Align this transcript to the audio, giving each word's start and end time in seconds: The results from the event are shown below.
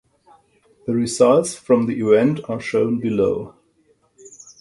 The 0.87 0.95
results 0.95 1.53
from 1.53 1.85
the 1.85 1.93
event 1.99 2.39
are 2.49 2.59
shown 2.59 2.99
below. 2.99 3.53